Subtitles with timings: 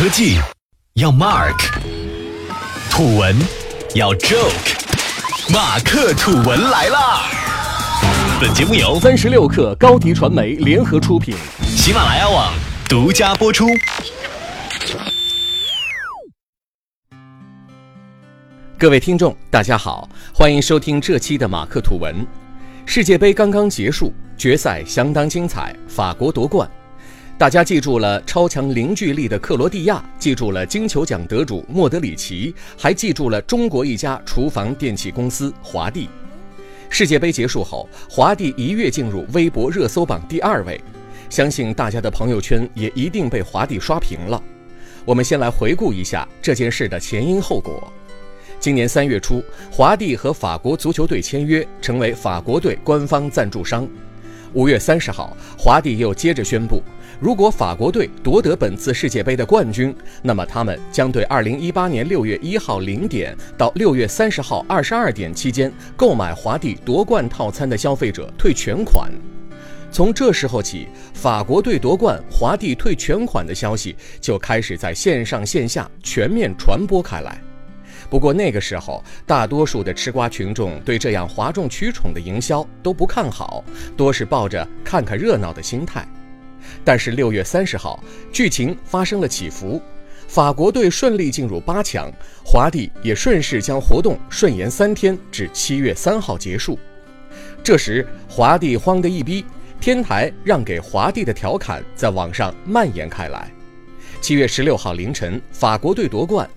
[0.00, 0.38] 科技
[0.94, 1.58] 要 Mark，
[2.88, 3.36] 土文
[3.96, 7.24] 要 Joke，马克土文来啦！
[8.40, 12.54] 本节目由三十六克高迪传媒联合出品，喜马拉雅网
[12.88, 13.66] 独家播出。
[18.78, 22.24] 各位听众，大家好，欢迎收听这期的马克土文。
[22.86, 26.70] 世界杯刚刚结束，决赛相当精彩，法国夺冠。
[27.38, 36.08] 大家记住了超强凝聚力的克罗地亚，记住了金球奖得主莫德里奇，还记住了中国一家厨房电器公司华帝。
[36.90, 40.80] 世界杯结束后，华帝一跃进入微博热搜榜第二位，
[41.30, 44.42] 相信大家的朋友圈也一定被华帝刷屏了。
[45.04, 47.92] 我们先来回顾一下这件事的前因后果。
[48.58, 53.88] 今年三月初，华帝和法国足球队签约，成为法国队官方赞助商。
[54.54, 56.82] 五月三十号，华帝又接着宣布。
[57.20, 69.10] 如果法国队夺得本次世界杯的冠军，那么他们将对二零一八年六月一号零点到六月三十号二十二点期间购买华帝夺冠套餐的消费者退全款。
[69.90, 77.40] 从这时候起，法国队夺冠，华帝退全款的消息就开始在线上线下全面传播开来。
[78.10, 83.62] 不过那个时候，大多数的吃瓜群众对这样哗众取宠的营销都不看好，
[83.96, 86.06] 多是抱着看看热闹的心态。
[86.84, 89.80] 但是六月三十号，剧情发生了起伏，
[90.26, 92.10] 法国队顺利进入八强，
[92.44, 96.78] 华帝也顺势将活动顺延三天至七月三号结束。
[97.62, 99.44] 这时，华帝慌得一逼，
[99.80, 103.50] 天台让给华帝的调侃在网上蔓延开来。
[104.20, 106.48] 七月十六号凌晨，法国队夺冠，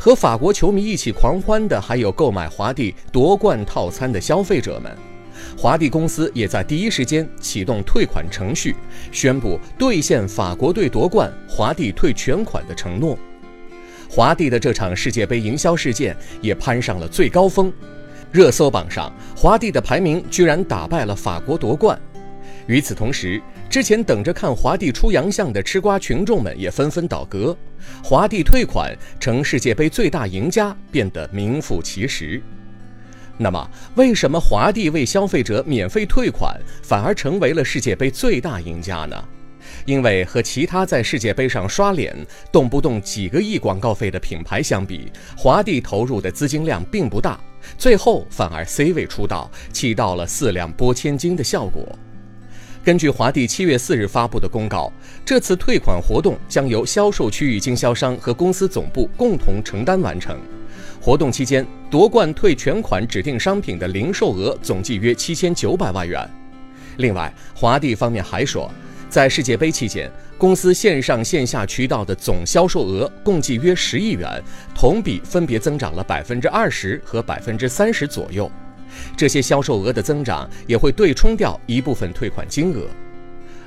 [0.00, 4.90] 和法国球迷一起狂欢的还有购买华帝夺冠套餐的消费者们。
[5.58, 8.74] 华帝公司也在第一时间启动退款程序，
[9.12, 13.18] 宣布兑现法国队夺冠华帝退全款的承诺。
[14.08, 17.70] 华帝的这场世界杯营销事件也攀上了最高峰，
[18.32, 22.00] 热搜榜上华帝的排名居然打败了法国夺冠。
[22.66, 27.56] 与此同时，之前等着看华帝出洋相的吃瓜群众们也纷纷倒戈，
[28.02, 32.42] 华帝退款成世界杯最大赢家变得名副其实。
[33.38, 39.16] 那么，为什么华帝为消费者免费退款，反而成为了世界杯最大赢家呢？
[39.84, 42.14] 因为和其他在世界杯上刷脸、
[42.50, 47.38] 动不动几个亿广告费的品牌相比，华帝投入的资金量并不大，
[47.78, 51.86] 最后反而 C 位出道，起到了四两拨千斤的效果。
[52.82, 54.90] 根据华帝七月四日发布的公告，
[55.22, 60.40] 这次退款活动将由销售区域经销商和公司总部共同承担完成。
[60.98, 66.26] 活动期间，夺冠退全款指定商品的零售额总计约七千九百万元。
[66.96, 68.72] 另外，华帝方面还说，
[69.10, 74.42] 在世界杯期间，公司线上线下渠道的总销售额共计约十亿元，
[74.74, 78.50] 同比分别增长了百分之二十和百分之三十左右。
[79.16, 82.82] 这些销售额的增长也会对冲掉一部分退款金额。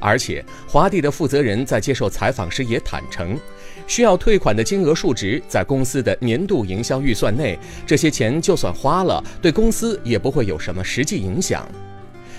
[0.00, 3.36] 而且，华帝的负责人在接受采访时也坦诚。
[3.88, 11.66] 需要退款的金额数值在公司的年度营销预算内，这些钱就算花了，对公司也不会有什么实际影响。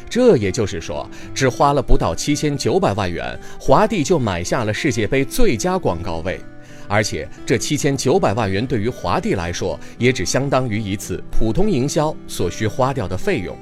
[0.09, 6.39] 这也就是说，只花了不到七千九百万元，华帝就买下了世界杯最佳广告位。
[6.89, 13.55] 而且，这七千九百万元对于华帝来说，也只相当于一次普通营销所需花掉的费用。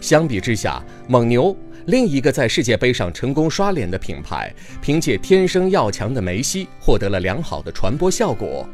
[0.00, 1.54] 相比之下，蒙牛。
[1.86, 8.66] 另一个在世界杯上成功刷脸的品牌，凭借天生要强的梅西获得了良好的传播效果。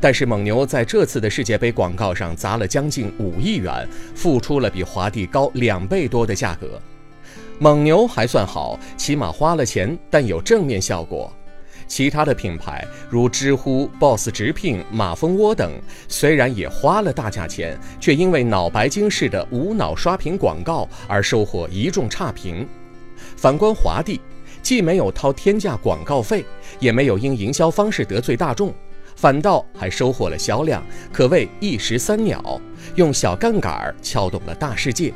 [0.00, 6.80] 但是蒙牛在这次的世界杯广告上砸了将近五亿元，付出了比华帝高两倍多的价格。
[7.58, 11.32] 蒙牛还算好，起码花了钱，但有正面效果。
[11.94, 15.70] 其他的品牌如知乎、Boss 直聘、马蜂窝等，
[16.08, 22.66] 虽然也花了大价钱，却因为脑白金式的无脑刷屏广告而收获一众差评。
[23.36, 24.20] 反观华帝，
[24.60, 26.44] 既没有掏天价广告费，
[26.80, 28.74] 也没有因营销方式得罪大众，
[29.14, 32.60] 反倒还收获了销量，可谓一石三鸟，
[32.96, 35.14] 用小杠杆撬动了大世界。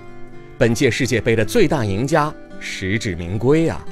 [0.57, 3.85] 本届世界杯的最大赢家，实至名归啊！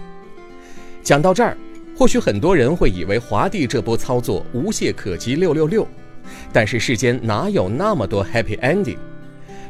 [1.02, 1.56] 讲到这儿。
[1.98, 5.88] 或许很多人会以为华帝这波操作无懈可击，六六六。
[6.52, 8.98] 但是世间哪有那么多 happy ending？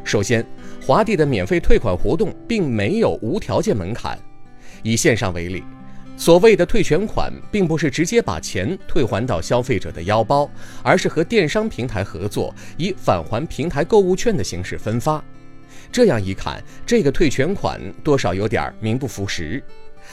[0.03, 0.45] 首先，
[0.85, 4.19] 华帝的免费退款活动并没有无条件门槛。
[4.83, 5.63] 以线上为例，
[6.17, 10.51] 所谓的退全款，并不是直接把钱退还到消费者的腰包，
[10.83, 15.23] 而是和电商平台合作，以返还平台购物券的形式分发。
[15.93, 19.63] 这样一看，这个退全款多少有点名不符实，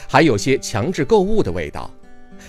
[0.08, 1.90] 还有些强制购物的味道。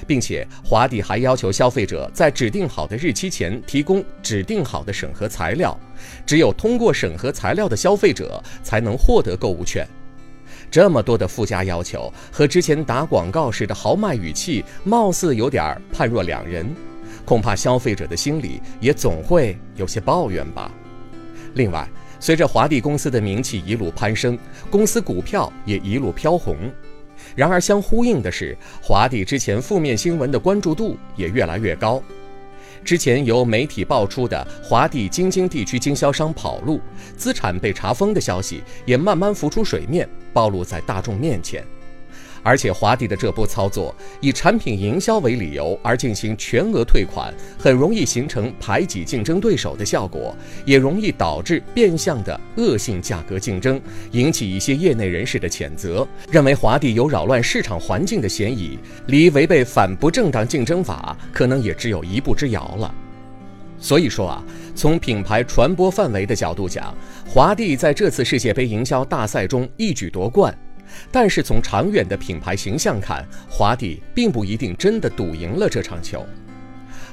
[0.06, 5.78] 并且华帝还要求消费者在指定好的日期前提供指定好的审核材料，
[6.26, 9.86] 只有通过审核材料的消费者才能获得购物券。
[10.70, 16.74] 这么多的附加要求和之前打广告时的豪迈语气，貌似有点判若两人，
[17.24, 20.70] 恐怕消费者的心里也总会有些抱怨吧。
[21.54, 21.88] 另外，
[22.18, 24.36] 随着华帝公司的名气一路攀升，
[24.68, 26.56] 公司股票也一路飘红。
[27.34, 32.02] 然而，相呼应的是，华帝之前负面新闻的关注度也越来越高。
[32.84, 36.80] 之前由媒体爆出的华帝京津地区经销商跑路、
[37.16, 41.64] 资产被查封的消息，也慢慢浮出水面，暴露在大众面前。
[42.44, 50.36] 而且华帝的这波操作，以产品营销为理由而进行全额退款，很容易形成排挤竞争对手的效果，
[50.66, 53.80] 也容易导致变相的恶性价格竞争，
[54.12, 62.94] 引起一些业内人士的谴责，认为华帝有扰乱市场环境的嫌疑，离违背反不正当竞争法可能也只有一步之遥了。
[63.78, 64.44] 所以说啊，
[64.74, 66.94] 从品牌传播范围的角度讲，
[67.26, 70.54] 华帝在这次世界杯营销大赛中一举夺冠。
[71.10, 76.24] 但是从长远的品牌形象看，华帝并不一定真的赌赢了这场球。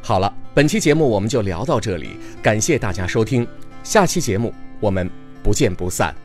[0.01, 3.47] 好了，本期节目我们就聊到这里，感谢大家收听，
[3.83, 5.09] 下期节目我们
[5.43, 6.15] 不见不散。